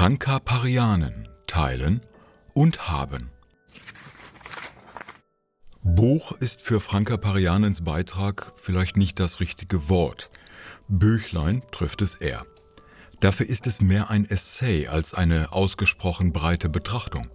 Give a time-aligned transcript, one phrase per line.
[0.00, 2.00] Franka Parianen teilen
[2.54, 3.28] und haben.
[5.82, 10.30] Buch ist für Franka Parianens Beitrag vielleicht nicht das richtige Wort.
[10.88, 12.46] Büchlein trifft es eher.
[13.20, 17.28] Dafür ist es mehr ein Essay als eine ausgesprochen breite Betrachtung.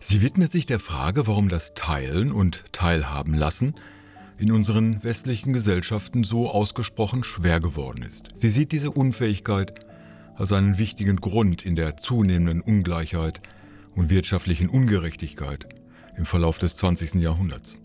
[0.00, 3.76] Sie widmet sich der Frage, warum das Teilen und Teilhaben lassen
[4.36, 8.30] in unseren westlichen Gesellschaften so ausgesprochen schwer geworden ist.
[8.34, 9.93] Sie sieht diese Unfähigkeit
[10.36, 13.40] als einen wichtigen Grund in der zunehmenden Ungleichheit
[13.94, 15.66] und wirtschaftlichen Ungerechtigkeit
[16.16, 17.14] im Verlauf des 20.
[17.14, 17.78] Jahrhunderts.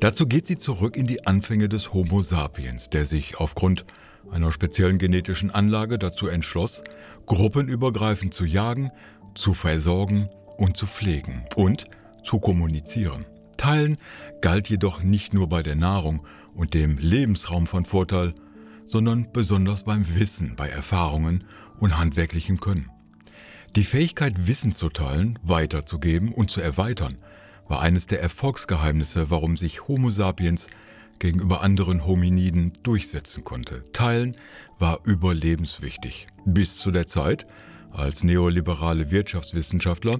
[0.00, 3.84] Dazu geht sie zurück in die Anfänge des Homo sapiens, der sich aufgrund
[4.30, 6.82] einer speziellen genetischen Anlage dazu entschloss,
[7.26, 8.90] gruppenübergreifend zu jagen,
[9.34, 11.86] zu versorgen und zu pflegen und
[12.24, 13.24] zu kommunizieren.
[13.56, 13.96] Teilen
[14.40, 18.34] galt jedoch nicht nur bei der Nahrung und dem Lebensraum von Vorteil,
[18.88, 21.44] sondern besonders beim Wissen, bei Erfahrungen
[21.78, 22.90] und handwerklichem Können.
[23.76, 27.18] Die Fähigkeit, Wissen zu teilen, weiterzugeben und zu erweitern,
[27.68, 30.68] war eines der Erfolgsgeheimnisse, warum sich Homo sapiens
[31.18, 33.84] gegenüber anderen Hominiden durchsetzen konnte.
[33.92, 34.36] Teilen
[34.78, 36.26] war überlebenswichtig.
[36.46, 37.46] Bis zu der Zeit,
[37.90, 40.18] als neoliberale Wirtschaftswissenschaftler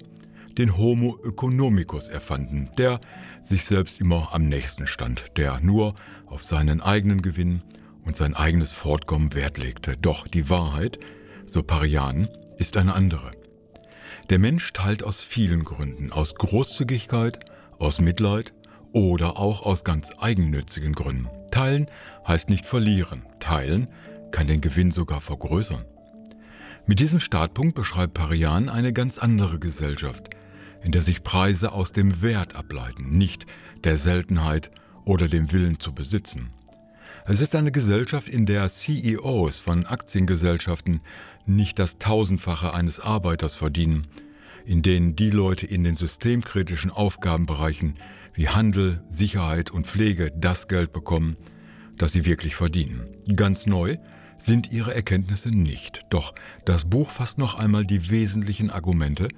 [0.58, 3.00] den Homo economicus erfanden, der
[3.42, 5.94] sich selbst immer am nächsten stand, der nur
[6.26, 7.62] auf seinen eigenen Gewinn
[8.08, 9.94] und sein eigenes Fortkommen Wert legte.
[10.00, 10.98] Doch die Wahrheit,
[11.44, 13.32] so Parian, ist eine andere.
[14.30, 17.38] Der Mensch teilt aus vielen Gründen, aus Großzügigkeit,
[17.78, 18.54] aus Mitleid
[18.92, 21.28] oder auch aus ganz eigennützigen Gründen.
[21.50, 21.86] Teilen
[22.26, 23.88] heißt nicht verlieren, teilen
[24.30, 25.84] kann den Gewinn sogar vergrößern.
[26.86, 30.30] Mit diesem Startpunkt beschreibt Parian eine ganz andere Gesellschaft,
[30.82, 33.44] in der sich Preise aus dem Wert ableiten, nicht
[33.84, 34.70] der Seltenheit
[35.04, 36.54] oder dem Willen zu besitzen.
[37.30, 41.02] Es ist eine Gesellschaft, in der CEOs von Aktiengesellschaften
[41.44, 44.06] nicht das Tausendfache eines Arbeiters verdienen,
[44.64, 47.98] in denen die Leute in den systemkritischen Aufgabenbereichen
[48.32, 51.36] wie Handel, Sicherheit und Pflege das Geld bekommen,
[51.98, 53.06] das sie wirklich verdienen.
[53.36, 53.98] Ganz neu
[54.38, 59.28] sind ihre Erkenntnisse nicht, doch das Buch fasst noch einmal die wesentlichen Argumente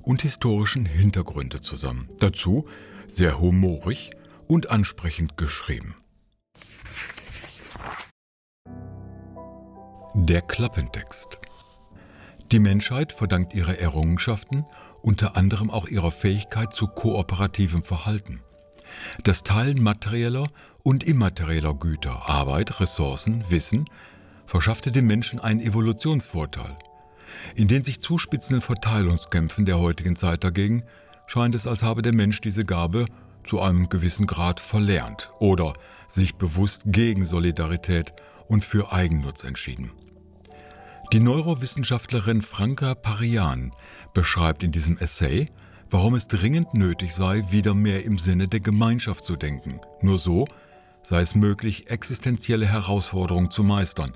[0.00, 2.08] und historischen Hintergründe zusammen.
[2.20, 2.64] Dazu
[3.06, 4.12] sehr humorig
[4.46, 5.94] und ansprechend geschrieben.
[10.16, 11.40] Der Klappentext.
[12.52, 14.64] Die Menschheit verdankt ihre Errungenschaften
[15.02, 18.40] unter anderem auch ihrer Fähigkeit zu kooperativem Verhalten.
[19.24, 20.46] Das Teilen materieller
[20.84, 23.86] und immaterieller Güter, Arbeit, Ressourcen, Wissen
[24.46, 26.78] verschaffte dem Menschen einen Evolutionsvorteil.
[27.56, 30.84] In den sich zuspitzenden Verteilungskämpfen der heutigen Zeit dagegen
[31.26, 33.06] scheint es, als habe der Mensch diese Gabe
[33.44, 35.72] zu einem gewissen Grad verlernt oder
[36.06, 38.12] sich bewusst gegen Solidarität
[38.46, 39.90] und für Eigennutz entschieden.
[41.12, 43.72] Die Neurowissenschaftlerin Franka Parian
[44.14, 45.48] beschreibt in diesem Essay,
[45.90, 49.80] warum es dringend nötig sei, wieder mehr im Sinne der Gemeinschaft zu denken.
[50.00, 50.46] Nur so
[51.06, 54.14] sei es möglich, existenzielle Herausforderungen zu meistern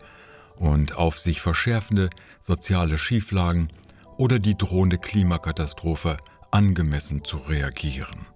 [0.56, 2.10] und auf sich verschärfende
[2.40, 3.68] soziale Schieflagen
[4.16, 6.16] oder die drohende Klimakatastrophe
[6.50, 8.26] angemessen zu reagieren.